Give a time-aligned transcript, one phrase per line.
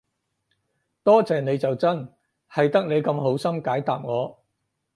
[1.03, 2.11] 多謝你就真，
[2.51, 4.43] 係得你咁好心解答我